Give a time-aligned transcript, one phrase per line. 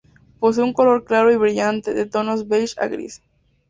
[0.39, 3.21] Posee un color claro y brillante, de tonos beige a gris.